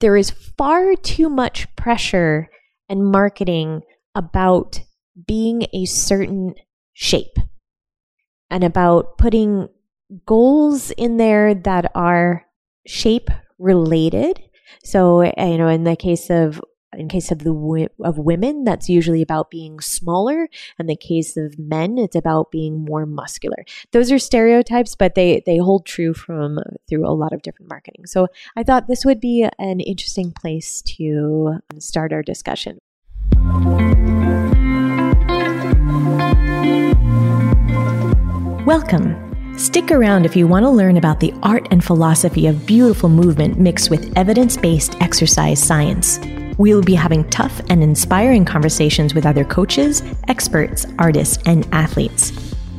[0.00, 2.48] there is far too much pressure
[2.88, 3.82] and marketing
[4.14, 4.80] about
[5.26, 6.54] being a certain
[6.92, 7.36] shape
[8.50, 9.68] and about putting
[10.24, 12.46] goals in there that are
[12.86, 14.40] shape related.
[14.84, 16.60] So, you know, in the case of
[16.96, 20.48] in case of the of women that's usually about being smaller.
[20.78, 23.64] In the case of men it's about being more muscular.
[23.92, 28.06] Those are stereotypes but they they hold true from through a lot of different marketing.
[28.06, 32.78] So i thought this would be an interesting place to um, start our discussion.
[38.64, 39.28] Welcome.
[39.58, 43.58] Stick around if you want to learn about the art and philosophy of beautiful movement
[43.58, 46.20] mixed with evidence based exercise science.
[46.58, 52.32] We will be having tough and inspiring conversations with other coaches, experts, artists, and athletes.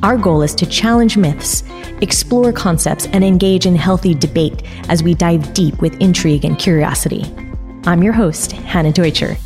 [0.03, 1.63] Our goal is to challenge myths,
[2.01, 7.23] explore concepts, and engage in healthy debate as we dive deep with intrigue and curiosity.
[7.85, 9.37] I'm your host, Hannah Deutscher.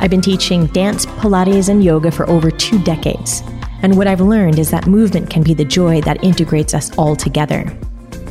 [0.00, 3.42] I've been teaching dance, Pilates, and yoga for over two decades.
[3.82, 7.16] And what I've learned is that movement can be the joy that integrates us all
[7.16, 7.74] together.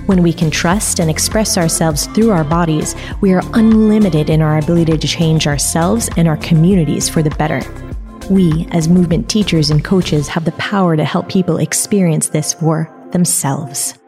[0.08, 4.58] When we can trust and express ourselves through our bodies, we are unlimited in our
[4.58, 7.61] ability to change ourselves and our communities for the better.
[8.30, 12.89] We, as movement teachers and coaches, have the power to help people experience this for
[13.11, 13.99] themselves.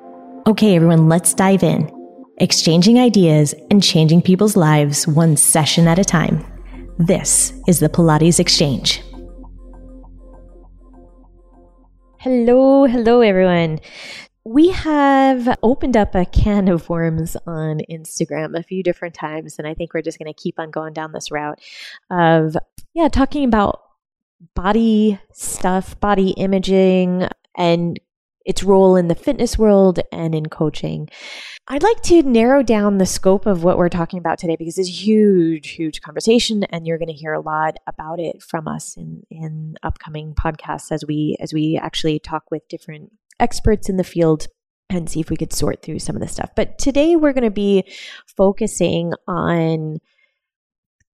[0.47, 1.91] Okay, everyone, let's dive in.
[2.38, 6.45] Exchanging ideas and changing people's lives one session at a time.
[6.97, 9.02] This is the Pilates Exchange.
[12.19, 13.81] Hello, hello, everyone.
[14.45, 19.68] We have opened up a can of worms on Instagram a few different times, and
[19.68, 21.59] I think we're just going to keep on going down this route
[22.09, 22.56] of,
[22.94, 23.81] yeah, talking about
[24.56, 28.00] body stuff, body imaging, and
[28.46, 31.09] its role in the fitness world and in coaching.
[31.68, 34.90] I'd like to narrow down the scope of what we're talking about today because it's
[34.90, 38.98] a huge, huge conversation, and you're going to hear a lot about it from us
[38.98, 44.03] in in upcoming podcasts as we as we actually talk with different experts in the
[44.03, 44.47] field
[44.89, 46.50] and see if we could sort through some of the stuff.
[46.55, 47.83] But today we're going to be
[48.35, 50.00] focusing on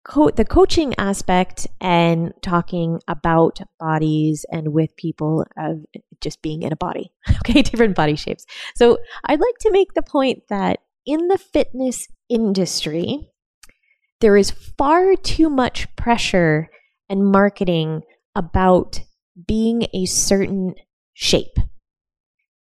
[0.04, 5.84] co- the coaching aspect and talking about bodies and with people of
[6.20, 8.44] just being in a body, okay, different body shapes.
[8.75, 13.28] So I'd like to make the point that in the fitness industry,
[14.20, 16.69] there is far too much pressure
[17.08, 18.02] and marketing
[18.34, 19.00] about
[19.47, 20.75] being a certain
[21.14, 21.56] shape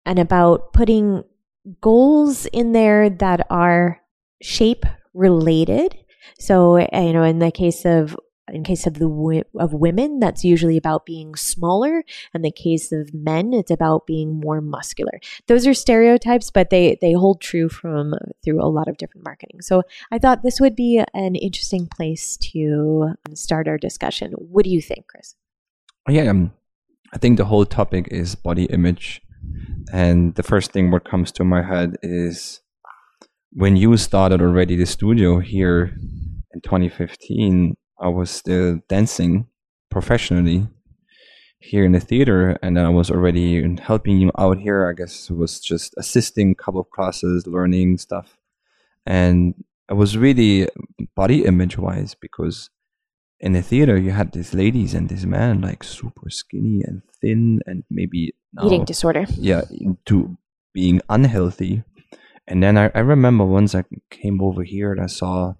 [0.05, 1.23] and about putting
[1.81, 4.01] goals in there that are
[4.41, 5.97] shape related.
[6.39, 8.15] So, uh, you know, in the case of
[8.51, 12.03] in case of the of women that's usually about being smaller.
[12.33, 15.19] In the case of men it's about being more muscular.
[15.47, 19.61] Those are stereotypes but they they hold true from through a lot of different marketing.
[19.61, 24.33] So i thought this would be an interesting place to start our discussion.
[24.33, 25.35] What do you think chris?
[26.07, 26.53] Yeah um,
[27.13, 29.21] i think the whole topic is body image
[29.91, 32.61] and the first thing what comes to my head is
[33.51, 35.95] when you started already the studio here
[36.53, 39.47] in 2015, I was still dancing
[39.89, 40.67] professionally
[41.59, 44.87] here in the theater, and I was already helping you out here.
[44.89, 48.37] I guess it was just assisting a couple of classes, learning stuff,
[49.05, 49.55] and
[49.89, 50.67] I was really
[51.15, 52.69] body image wise because
[53.39, 57.59] in the theater you had these ladies and this man like super skinny and thin
[57.65, 59.25] and maybe now, eating disorder.
[59.37, 59.61] Yeah,
[60.05, 60.37] to
[60.73, 61.83] being unhealthy
[62.47, 65.55] and then I, I remember once I came over here and I saw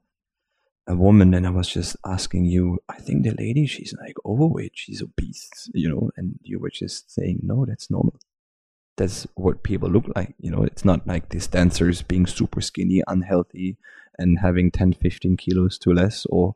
[0.88, 4.74] a woman and I was just asking you, I think the lady, she's like overweight,
[4.76, 8.20] she's obese, you know, and you were just saying, no, that's normal.
[8.98, 13.02] That's what people look like, you know, it's not like these dancers being super skinny,
[13.08, 13.78] unhealthy,
[14.20, 16.26] and having 10, 15 kilos to less.
[16.28, 16.56] Or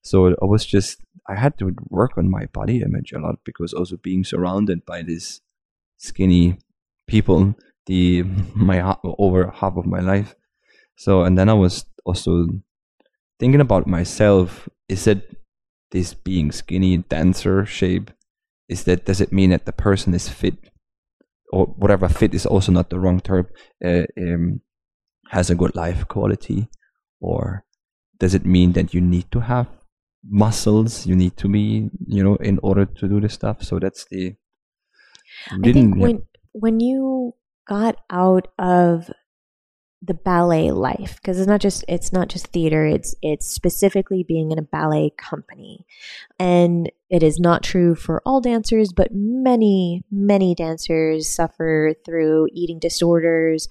[0.00, 3.74] so I was just, I had to work on my body image a lot because
[3.74, 5.42] also being surrounded by these
[5.98, 6.58] skinny
[7.06, 7.54] people
[7.86, 8.22] the
[8.54, 10.34] my over half of my life.
[10.96, 12.46] So and then I was also
[13.38, 14.68] thinking about myself.
[14.88, 15.36] Is it
[15.90, 18.10] this being skinny dancer shape?
[18.68, 20.56] Is that does it mean that the person is fit,
[21.52, 23.46] or whatever fit is also not the wrong term?
[23.84, 24.60] Uh, um,
[25.30, 26.68] has a good life quality,
[27.20, 27.64] or
[28.18, 29.68] does it mean that you need to have
[30.24, 31.06] muscles?
[31.06, 33.62] You need to be, you know, in order to do this stuff.
[33.62, 34.34] So that's the.
[35.50, 36.22] I think when
[36.52, 37.34] when you
[37.66, 39.10] got out of
[40.02, 44.52] the ballet life because it's not just it's not just theater it's it's specifically being
[44.52, 45.86] in a ballet company
[46.38, 52.78] and it is not true for all dancers but many many dancers suffer through eating
[52.78, 53.68] disorders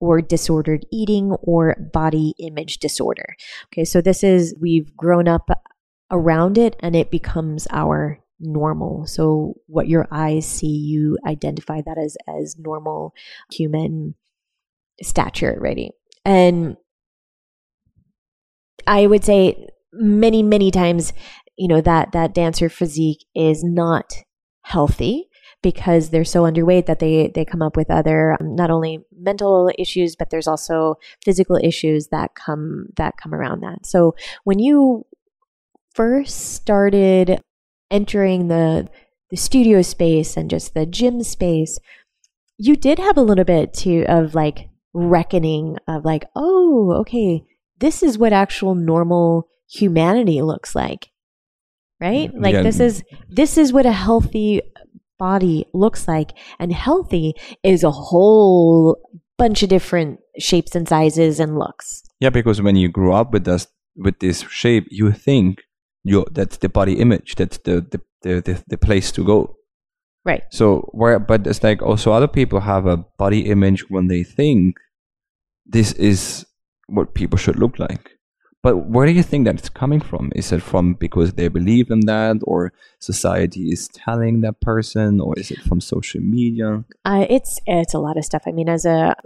[0.00, 3.36] or disordered eating or body image disorder.
[3.66, 5.50] Okay, so this is, we've grown up
[6.10, 9.06] around it and it becomes our normal.
[9.06, 13.14] So what your eyes see, you identify that as, as normal
[13.52, 14.14] human
[15.02, 15.92] stature, right?
[16.24, 16.76] And
[18.86, 21.12] I would say many, many times,
[21.56, 24.14] you know, that, that dancer physique is not
[24.62, 25.28] healthy
[25.62, 29.70] because they're so underweight that they they come up with other um, not only mental
[29.78, 33.84] issues but there's also physical issues that come that come around that.
[33.84, 34.14] So
[34.44, 35.04] when you
[35.94, 37.42] first started
[37.90, 38.88] entering the
[39.30, 41.78] the studio space and just the gym space,
[42.58, 47.44] you did have a little bit to of like reckoning of like, oh, okay,
[47.78, 51.08] this is what actual normal humanity looks like.
[52.00, 52.32] Right?
[52.34, 52.62] Mm, like yeah.
[52.62, 54.62] this is this is what a healthy
[55.18, 56.32] body looks like.
[56.58, 58.98] And healthy is a whole
[59.38, 62.02] bunch of different shapes and sizes and looks.
[62.20, 65.62] Yeah, because when you grow up with this with this shape, you think
[66.04, 69.56] you that's the body image, that's the the, the, the, the place to go.
[70.24, 70.42] Right.
[70.50, 74.76] So where but it's like also other people have a body image when they think
[75.66, 76.46] this is
[76.86, 78.10] what people should look like.
[78.62, 80.32] But where do you think that's coming from?
[80.36, 85.32] Is it from because they believe in that, or society is telling that person, or
[85.38, 86.84] is it from social media?
[87.06, 88.42] Uh, it's it's a lot of stuff.
[88.46, 89.16] I mean, as a,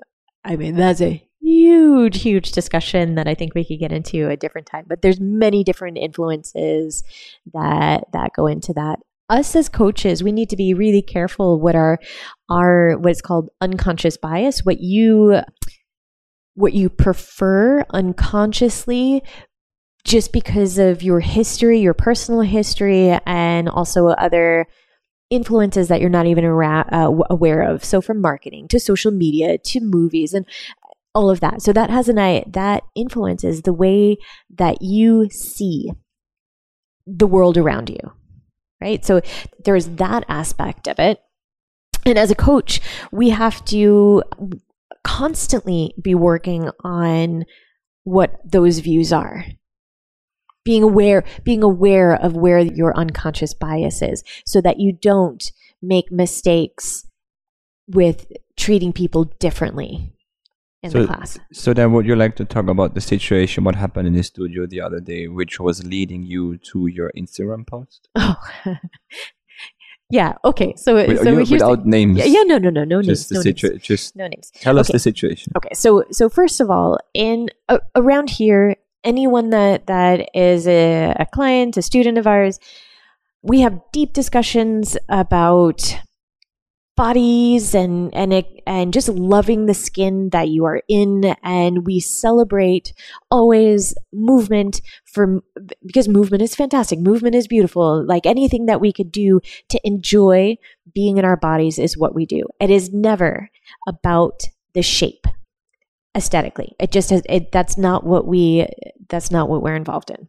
[0.44, 1.21] I mean, that's a
[1.54, 4.84] huge, huge discussion that I think we could get into a different time.
[4.88, 7.04] But there's many different influences
[7.52, 8.98] that that go into that.
[9.30, 11.98] Us as coaches, we need to be really careful what our
[12.50, 15.40] our what's called unconscious bias, what you
[16.54, 19.22] what you prefer unconsciously
[20.04, 24.66] just because of your history, your personal history, and also other
[25.30, 27.84] influences that you're not even uh, aware of.
[27.84, 30.46] So, from marketing to social media to movies and
[31.14, 31.62] all of that.
[31.62, 34.16] So that has an eye that influences the way
[34.50, 35.90] that you see
[37.06, 38.12] the world around you.
[38.81, 39.05] Right?
[39.05, 39.20] So
[39.64, 41.20] there's that aspect of it.
[42.05, 42.81] And as a coach,
[43.12, 44.22] we have to
[45.05, 47.44] constantly be working on
[48.05, 49.44] what those views are
[50.64, 55.52] being aware being aware of where your unconscious bias is so that you don't
[55.82, 57.06] make mistakes
[57.87, 58.26] with
[58.56, 60.13] treating people differently
[60.84, 63.75] in so, the class so then would you like to talk about the situation what
[63.75, 68.08] happened in the studio the other day which was leading you to your instagram post
[68.16, 68.36] oh
[70.10, 70.34] Yeah.
[70.44, 70.75] Okay.
[70.76, 72.19] So, Wait, so here's without the, names.
[72.19, 72.42] Yeah, yeah.
[72.42, 72.58] No.
[72.58, 72.70] No.
[72.70, 72.84] No.
[72.84, 73.44] No just names.
[73.44, 73.82] The no situa- names.
[73.82, 74.52] Just no names.
[74.60, 74.81] Tell okay.
[74.81, 75.52] us the situation.
[75.56, 75.70] Okay.
[75.72, 81.26] So so first of all, in uh, around here, anyone that that is a, a
[81.26, 82.60] client, a student of ours,
[83.42, 85.98] we have deep discussions about
[86.96, 91.35] bodies and and and just loving the skin that you are in.
[91.43, 92.93] And we celebrate
[93.31, 95.43] always movement for
[95.85, 96.99] because movement is fantastic.
[96.99, 98.05] Movement is beautiful.
[98.06, 100.56] Like anything that we could do to enjoy
[100.94, 102.44] being in our bodies is what we do.
[102.61, 103.50] It is never
[103.88, 104.43] about
[104.75, 105.26] the shape
[106.17, 106.75] aesthetically.
[106.79, 108.67] It just has it, that's not what we
[109.08, 110.29] that's not what we're involved in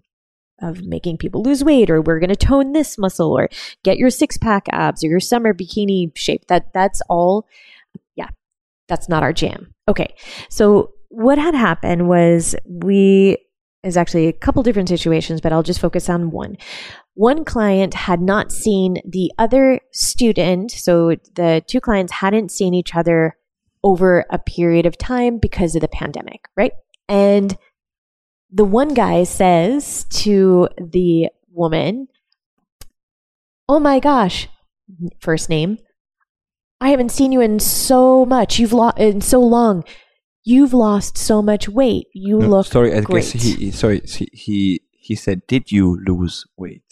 [0.62, 3.50] of making people lose weight or we're going to tone this muscle or
[3.84, 6.48] get your six pack abs or your summer bikini shape.
[6.48, 7.48] That that's all
[8.16, 8.30] yeah
[8.88, 9.74] that's not our jam.
[9.88, 10.16] Okay
[10.50, 13.38] so what had happened was we
[13.84, 16.58] is actually a couple different situations but I'll just focus on one.
[17.16, 22.96] One client had not seen the other student so the two clients hadn't seen each
[22.96, 23.38] other
[23.84, 26.72] over a period of time because of the pandemic right?
[27.08, 27.56] And
[28.56, 32.08] the one guy says to the woman,
[33.68, 34.48] Oh my gosh,
[35.20, 35.78] first name,
[36.80, 38.58] I haven't seen you in so much.
[38.58, 39.84] You've lost in so long.
[40.46, 42.08] You've lost so much weight.
[42.14, 42.94] You no, look sorry.
[42.96, 43.24] I great.
[43.24, 46.84] guess he sorry he, he he said, "Did you lose weight?"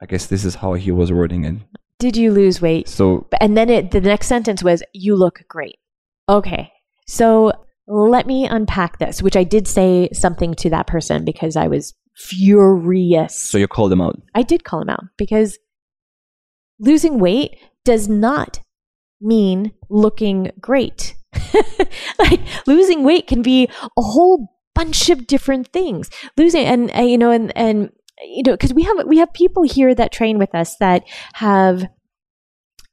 [0.00, 1.56] I guess this is how he was wording it.
[1.98, 2.88] Did you lose weight?
[2.88, 5.78] So and then it, the next sentence was, "You look great."
[6.28, 6.70] Okay,
[7.06, 7.52] so
[7.88, 11.94] let me unpack this, which I did say something to that person because I was
[12.16, 13.34] furious.
[13.36, 14.20] So you called him out?
[14.34, 15.58] I did call him out because
[16.78, 18.60] losing weight does not
[19.20, 21.14] mean looking great.
[22.18, 26.10] like losing weight can be a whole bunch of different things.
[26.36, 27.90] Losing and uh, you know and and
[28.22, 31.86] you know because we have we have people here that train with us that have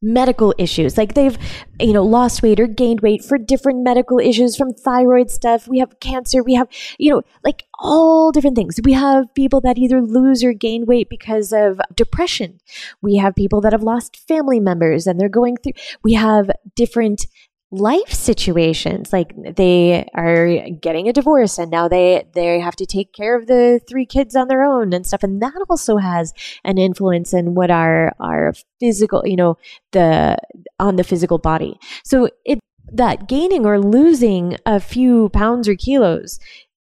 [0.04, 0.98] medical issues.
[0.98, 1.38] Like they've,
[1.80, 5.68] you know, lost weight or gained weight for different medical issues from thyroid stuff.
[5.68, 6.44] We have cancer.
[6.44, 6.68] We have,
[7.00, 8.80] you know, like all different things.
[8.84, 12.60] We have people that either lose or gain weight because of depression.
[13.02, 17.26] We have people that have lost family members and they're going through, we have different
[17.74, 19.12] life situations.
[19.12, 23.48] Like they are getting a divorce and now they they have to take care of
[23.48, 25.24] the three kids on their own and stuff.
[25.24, 29.58] And that also has an influence in what our our physical you know
[29.92, 30.38] the
[30.80, 31.80] on the physical body.
[32.04, 32.60] So it
[32.92, 36.40] that gaining or losing a few pounds or kilos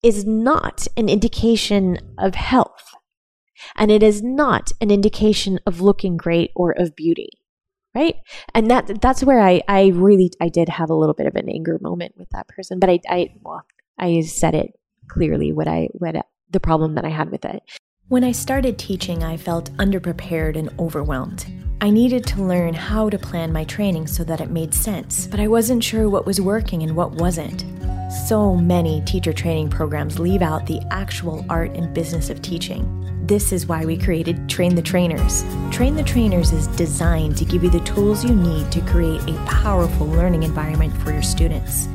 [0.04, 2.94] is not an indication of health.
[3.76, 7.32] And it is not an indication of looking great or of beauty
[7.98, 8.16] right?
[8.54, 11.50] And that that's where i i really i did have a little bit of an
[11.50, 13.64] anger moment with that person but i i well
[13.98, 14.72] i said it
[15.08, 16.16] clearly what i what
[16.50, 17.62] the problem that i had with it.
[18.08, 21.46] When i started teaching i felt underprepared and overwhelmed.
[21.80, 25.40] I needed to learn how to plan my training so that it made sense, but
[25.40, 27.66] I wasn't sure what was working and what wasn't.
[28.10, 32.88] So many teacher training programs leave out the actual art and business of teaching.
[33.28, 35.44] This is why we created Train the Trainers.
[35.72, 39.46] Train the Trainers is designed to give you the tools you need to create a
[39.46, 41.88] powerful learning environment for your students.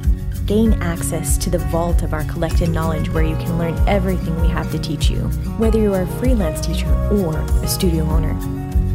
[0.45, 4.49] Gain access to the vault of our collected knowledge where you can learn everything we
[4.49, 5.21] have to teach you,
[5.57, 8.35] whether you are a freelance teacher or a studio owner.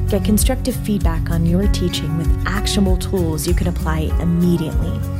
[0.07, 5.16] Get constructive feedback on your teaching with actionable tools you can apply immediately.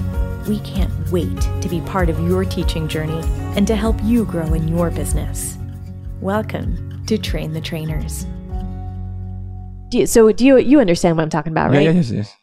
[0.48, 3.22] We can't wait to be part of your teaching journey
[3.58, 5.58] and to help you grow in your business.
[6.22, 8.25] Welcome to Train the Trainers.
[9.89, 11.84] Do you, so do you you understand what I'm talking about, right?
[11.84, 12.36] Yeah, yes, yes.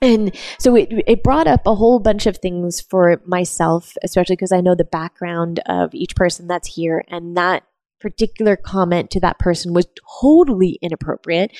[0.00, 4.50] And so it, it brought up a whole bunch of things for myself, especially because
[4.50, 7.04] I know the background of each person that's here.
[7.06, 7.62] And that
[8.00, 9.86] particular comment to that person was
[10.20, 11.56] totally inappropriate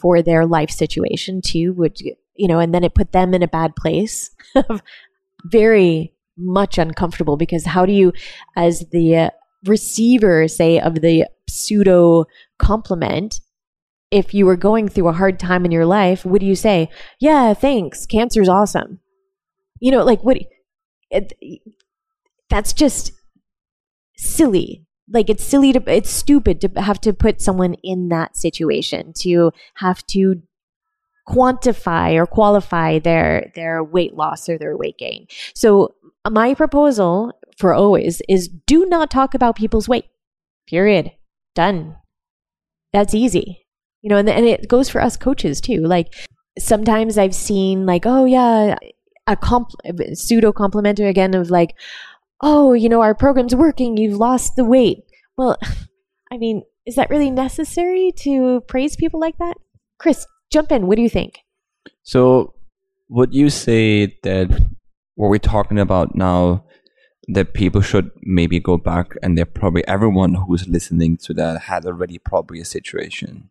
[0.00, 3.48] for their life situation too would you know and then it put them in a
[3.48, 4.30] bad place
[5.44, 8.12] very much uncomfortable because how do you
[8.56, 9.30] as the uh,
[9.66, 12.24] receiver say of the pseudo
[12.58, 13.40] compliment
[14.10, 16.88] if you were going through a hard time in your life would you say
[17.20, 19.00] yeah thanks cancer's awesome.
[19.80, 20.38] You know like what
[21.10, 21.32] it,
[22.48, 23.12] that's just
[24.16, 24.84] silly.
[25.12, 29.52] Like it's silly to it's stupid to have to put someone in that situation to
[29.76, 30.42] have to
[31.28, 35.26] quantify or qualify their their weight loss or their weight gain.
[35.54, 35.94] So
[36.28, 40.06] my proposal for always is do not talk about people's weight.
[40.68, 41.12] Period.
[41.54, 41.96] Done.
[42.92, 43.66] That's easy.
[44.02, 45.80] You know, and, and it goes for us coaches too.
[45.80, 46.14] Like
[46.58, 48.76] sometimes I've seen like, oh yeah,
[49.26, 49.70] a comp-
[50.14, 51.76] pseudo complimentary again of like,
[52.40, 54.98] oh, you know, our program's working, you've lost the weight.
[55.36, 55.56] Well,
[56.32, 59.56] I mean, is that really necessary to praise people like that?
[59.98, 60.86] Chris, jump in.
[60.86, 61.40] What do you think?
[62.02, 62.54] So,
[63.08, 64.50] would you say that
[65.14, 66.64] what we're talking about now,
[67.28, 71.86] that people should maybe go back and they're probably everyone who's listening to that had
[71.86, 73.50] already probably a situation.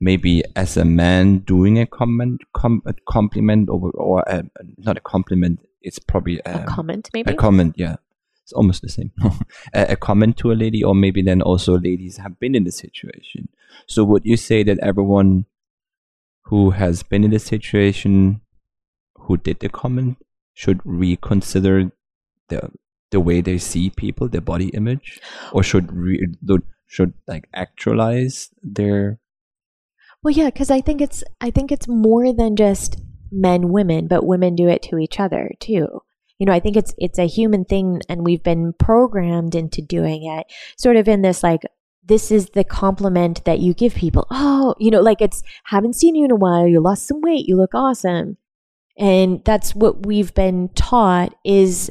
[0.00, 4.44] Maybe as a man doing a comment, com- a compliment, or, or a,
[4.78, 7.96] not a compliment, it's probably a, a comment, maybe a comment, yeah
[8.46, 9.10] it's almost the same.
[9.74, 13.48] a, comment to a lady, or maybe then also ladies have been in the situation.
[13.88, 15.46] So would you say that everyone
[16.46, 18.40] who has been in the situation,
[19.14, 20.16] who did the comment,
[20.54, 21.90] should reconsider
[22.48, 22.70] the
[23.10, 25.20] the way they see people, their body image,
[25.52, 26.26] or should re,
[26.86, 29.18] should like actualize their?
[30.22, 33.00] Well, yeah, because I think it's I think it's more than just
[33.30, 36.02] men women, but women do it to each other too
[36.38, 40.24] you know i think it's it's a human thing and we've been programmed into doing
[40.26, 41.62] it sort of in this like
[42.06, 44.26] this is the compliment that you give people.
[44.30, 46.66] Oh you know like it's haven't seen you in a while.
[46.66, 47.46] You lost some weight.
[47.46, 48.36] You look awesome.
[48.98, 51.90] And that's what we've been taught is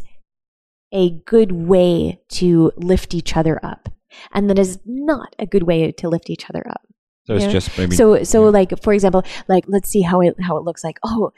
[0.91, 3.89] a good way to lift each other up.
[4.33, 6.81] And that is not a good way to lift each other up.
[7.25, 8.49] So it's just maybe so so yeah.
[8.51, 10.99] like for example like let's see how it how it looks like.
[11.03, 11.31] Oh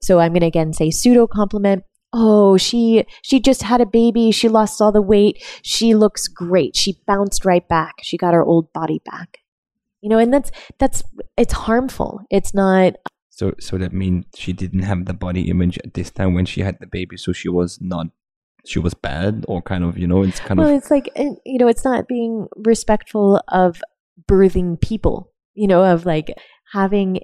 [0.00, 4.30] so i'm going to again say pseudo compliment oh she she just had a baby.
[4.30, 5.42] She lost all the weight.
[5.62, 6.76] She looks great.
[6.76, 7.96] She bounced right back.
[8.02, 9.38] She got her old body back.
[10.00, 11.02] You know and that's that's
[11.36, 12.20] it's harmful.
[12.30, 12.94] It's not
[13.38, 16.60] so so that means she didn't have the body image at this time when she
[16.60, 18.08] had the baby so she was not
[18.66, 21.08] she was bad or kind of you know it's kind of well, of it's like
[21.16, 23.80] you know it's not being respectful of
[24.28, 26.34] birthing people you know of like
[26.72, 27.20] having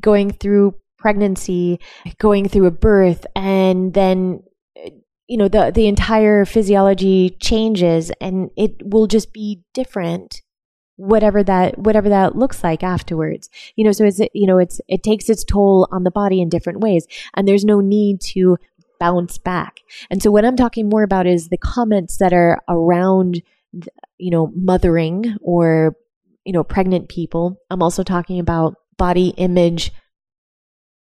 [0.00, 1.80] going through pregnancy,
[2.18, 4.42] going through a birth, and then
[5.26, 10.42] you know the the entire physiology changes, and it will just be different
[10.98, 13.48] whatever that whatever that looks like afterwards.
[13.76, 16.48] You know so it's you know it's it takes its toll on the body in
[16.48, 18.58] different ways and there's no need to
[18.98, 19.78] bounce back.
[20.10, 23.40] And so what i'm talking more about is the comments that are around
[24.18, 25.96] you know mothering or
[26.44, 27.56] you know pregnant people.
[27.70, 29.92] I'm also talking about body image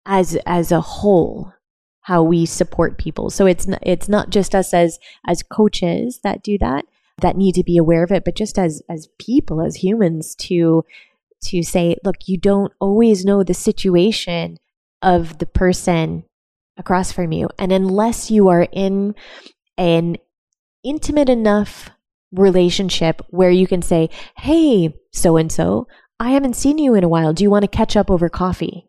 [0.05, 1.53] as as a whole
[2.01, 3.29] how we support people.
[3.29, 6.86] So it's n- it's not just us as as coaches that do that
[7.22, 10.84] that need to be aware of it, but just as as people, as humans to
[11.46, 14.58] to say, look, you don't always know the situation
[15.01, 16.24] of the person
[16.77, 17.50] across from you.
[17.58, 19.15] And unless you are in
[19.77, 20.17] an
[20.84, 21.89] intimate enough
[22.31, 25.88] relationship where you can say, Hey, so and so,
[26.20, 27.34] I haven't seen you in a while.
[27.34, 28.86] Do you want to catch up over coffee?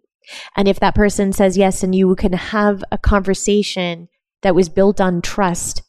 [0.57, 4.09] And if that person says yes, and you can have a conversation
[4.43, 5.83] that was built on trust,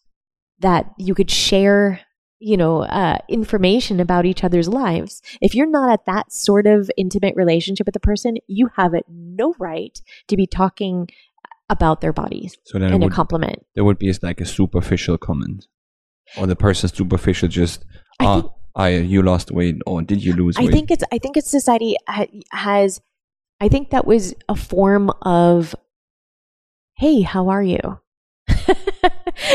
[0.60, 2.00] that you could share,
[2.40, 5.22] you know, uh, information about each other's lives.
[5.42, 9.56] If you're not at that sort of intimate relationship with the person, you have no
[9.60, 11.10] right to be talking
[11.70, 13.66] about their bodies So then in it a compliment.
[13.74, 15.66] there would be like a superficial comment,
[16.38, 17.84] or the person superficial just
[18.20, 20.72] I ah, think- I you lost weight or did you lose I weight?
[20.74, 23.00] think it's I think it's society ha- has
[23.64, 25.74] I think that was a form of
[26.98, 27.80] hey, how are you?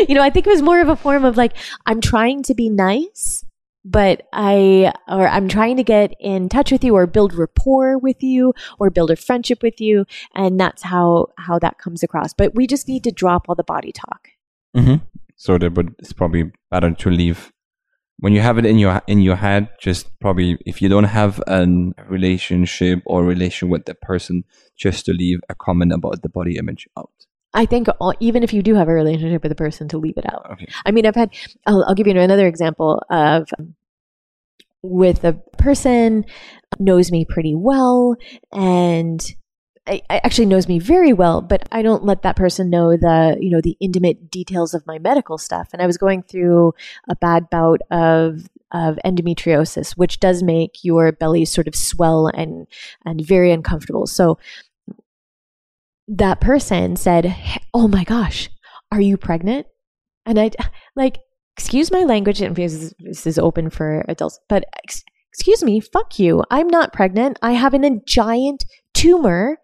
[0.08, 2.54] you know, I think it was more of a form of like I'm trying to
[2.54, 3.44] be nice,
[3.84, 8.22] but I or I'm trying to get in touch with you or build rapport with
[8.22, 12.32] you or build a friendship with you and that's how how that comes across.
[12.32, 14.28] But we just need to drop all the body talk.
[14.74, 14.94] hmm
[15.36, 17.52] So that would it's probably better to leave
[18.18, 19.68] when you have it in your in your head.
[19.80, 21.66] Just probably if you don't have a
[22.08, 24.44] relationship or relation with the person,
[24.76, 27.10] just to leave a comment about the body image out.
[27.54, 30.18] I think all, even if you do have a relationship with a person to leave
[30.18, 30.50] it out.
[30.52, 30.66] Okay.
[30.84, 31.30] I mean, I've had,
[31.66, 33.48] I'll, I'll give you another example of
[34.82, 36.24] with a person
[36.78, 38.16] knows me pretty well
[38.52, 39.34] and
[40.10, 43.60] actually knows me very well, but I don't let that person know the, you know,
[43.60, 45.70] the intimate details of my medical stuff.
[45.72, 46.74] And I was going through
[47.08, 52.66] a bad bout of, of endometriosis, which does make your belly sort of swell and,
[53.04, 54.06] and very uncomfortable.
[54.06, 54.38] So
[56.06, 57.34] that person said,
[57.74, 58.48] Oh my gosh,
[58.90, 59.66] are you pregnant?
[60.26, 60.50] And I
[60.96, 61.18] like,
[61.56, 66.44] excuse my language, and this is open for adults, but ex- excuse me, fuck you.
[66.50, 67.38] I'm not pregnant.
[67.42, 69.58] I have an, a giant tumor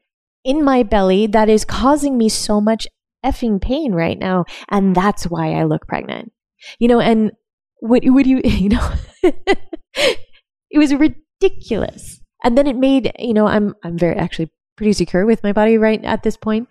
[0.45, 2.87] in my belly that is causing me so much
[3.25, 4.45] effing pain right now.
[4.69, 6.33] And that's why I look pregnant.
[6.79, 7.33] You know, and
[7.81, 12.21] what would you, you know, it was ridiculous.
[12.45, 15.79] And then it made, you know, I'm, I'm very actually pretty secure with my body
[15.79, 16.69] right at this point.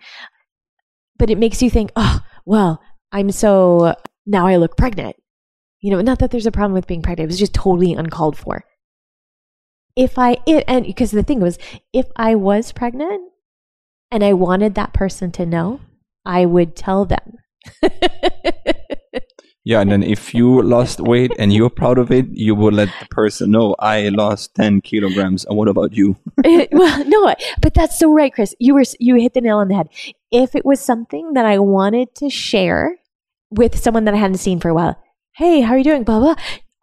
[1.18, 2.80] But it makes you think, oh, well,
[3.12, 3.94] I'm so
[4.26, 5.16] now I look pregnant.
[5.80, 7.26] You know, not that there's a problem with being pregnant.
[7.26, 8.64] It was just totally uncalled for.
[9.96, 11.58] If I it and because the thing was,
[11.92, 13.30] if I was pregnant
[14.14, 15.80] and I wanted that person to know,
[16.24, 17.38] I would tell them.
[19.66, 22.90] Yeah, and then if you lost weight and you're proud of it, you would let
[23.00, 25.46] the person know I lost ten kilograms.
[25.46, 26.16] And what about you?
[26.44, 28.54] Eh, well, no, but that's so right, Chris.
[28.58, 29.88] You were you hit the nail on the head.
[30.30, 32.96] If it was something that I wanted to share
[33.50, 35.02] with someone that I hadn't seen for a while,
[35.36, 36.04] hey, how are you doing?
[36.04, 36.34] Blah blah.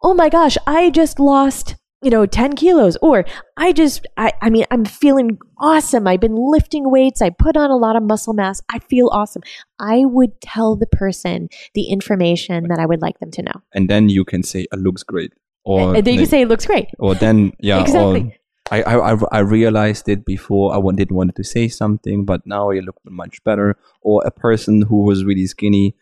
[0.02, 3.24] Oh my gosh, I just lost you know 10 kilos or
[3.56, 6.08] i just I, I mean i'm feeling awesome.
[6.08, 7.22] I've been lifting weights.
[7.22, 8.60] I put on a lot of muscle mass.
[8.68, 9.42] I feel awesome.
[9.78, 13.62] I would tell the person the information that i would like them to know.
[13.72, 15.32] And then you can say it looks great,
[15.64, 16.88] or and then you can say it looks great.
[16.98, 18.22] or then yeah, Exactly.
[18.22, 18.36] or
[18.72, 20.74] I, I I- realized it before.
[20.74, 23.76] I didn't want to say something, but now you look much better.
[24.00, 25.94] Or a person who was really skinny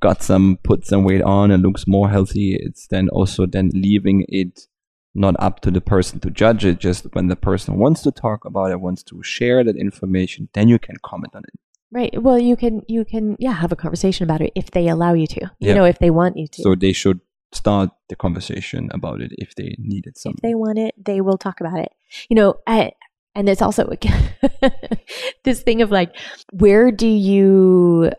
[0.00, 2.56] got some put some weight on and looks more healthy.
[2.60, 4.66] It's then also then leaving it
[5.14, 6.78] not up to the person to judge it.
[6.78, 10.68] Just when the person wants to talk about it, wants to share that information, then
[10.68, 11.54] you can comment on it.
[11.98, 15.12] right well you can you can yeah have a conversation about it if they allow
[15.12, 15.74] you to you Yeah.
[15.78, 17.20] know if they want you to So they should
[17.52, 20.40] start the conversation about it if they needed if something.
[20.40, 21.92] If they want it, they will talk about it.
[22.30, 22.92] You know, I,
[23.36, 23.82] and it's also
[25.44, 26.16] this thing of like,
[26.52, 28.10] where do you,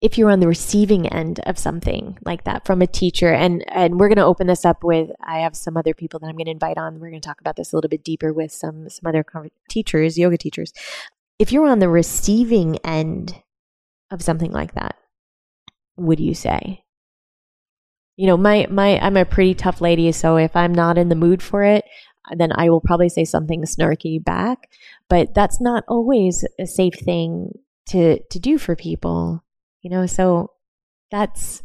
[0.00, 3.98] if you're on the receiving end of something like that from a teacher, and and
[3.98, 6.46] we're going to open this up with, I have some other people that I'm going
[6.46, 7.00] to invite on.
[7.00, 9.24] We're going to talk about this a little bit deeper with some some other
[9.68, 10.72] teachers, yoga teachers.
[11.38, 13.42] If you're on the receiving end
[14.10, 14.96] of something like that,
[15.96, 16.84] would you say?
[18.18, 21.14] you know my my i'm a pretty tough lady so if i'm not in the
[21.14, 21.84] mood for it
[22.36, 24.68] then i will probably say something snarky back
[25.08, 27.50] but that's not always a safe thing
[27.86, 29.42] to to do for people
[29.82, 30.50] you know so
[31.10, 31.62] that's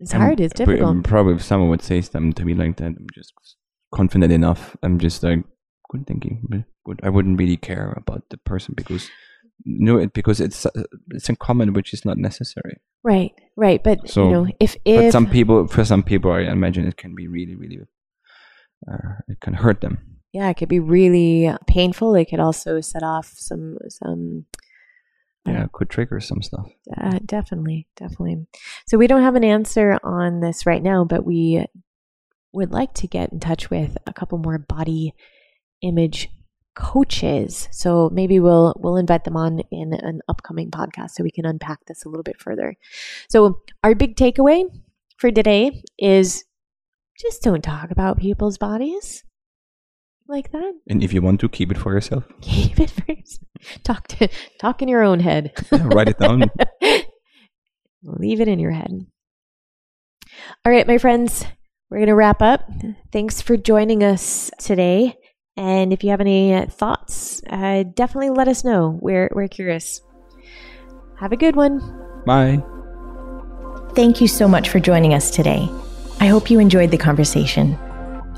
[0.00, 2.86] it's hard it's difficult um, probably if someone would say something to me like that,
[2.86, 3.32] I'm just
[3.94, 4.76] confident enough.
[4.82, 5.44] I'm just like
[5.90, 6.64] good thinking.
[6.84, 9.08] but I wouldn't really care about the person because
[9.64, 10.70] no, it because it's uh,
[11.10, 12.80] it's a comment which is not necessary.
[13.04, 16.32] right right but So- you know if it but if some people, for some people,
[16.32, 17.78] I imagine it can be really, really,
[18.90, 19.98] uh, it can hurt them.
[20.32, 24.46] yeah it could be really painful it could also set off some some
[25.46, 26.68] yeah, could trigger some stuff.
[26.96, 28.46] Uh, definitely, definitely.
[28.86, 31.66] So we don't have an answer on this right now, but we
[32.52, 35.14] would like to get in touch with a couple more body
[35.80, 36.28] image
[36.74, 37.68] coaches.
[37.70, 41.84] So maybe we'll we'll invite them on in an upcoming podcast so we can unpack
[41.86, 42.76] this a little bit further.
[43.28, 44.64] So our big takeaway
[45.16, 46.44] for today is
[47.18, 49.24] just don't talk about people's bodies
[50.28, 50.72] like that.
[50.88, 53.82] And if you want to keep it for yourself, keep it for yourself.
[53.84, 54.28] Talk to
[54.60, 55.52] talk in your own head.
[55.70, 56.50] Yeah, write it down.
[58.02, 59.06] Leave it in your head.
[60.64, 61.44] All right, my friends,
[61.90, 62.68] we're going to wrap up.
[63.12, 65.14] Thanks for joining us today.
[65.56, 68.98] And if you have any thoughts, uh, definitely let us know.
[69.00, 70.00] We're, we're curious.
[71.20, 71.78] Have a good one.
[72.24, 72.62] Bye.
[73.94, 75.68] Thank you so much for joining us today.
[76.18, 77.78] I hope you enjoyed the conversation.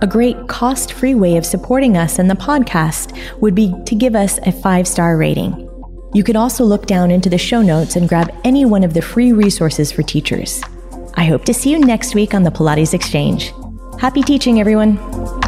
[0.02, 4.14] A great cost free way of supporting us and the podcast would be to give
[4.14, 5.68] us a five star rating.
[6.12, 9.02] You can also look down into the show notes and grab any one of the
[9.02, 10.62] free resources for teachers.
[11.14, 13.52] I hope to see you next week on the Pilates Exchange.
[14.00, 15.43] Happy teaching, everyone!